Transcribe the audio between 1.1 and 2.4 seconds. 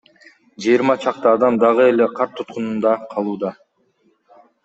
адам дагы эле кар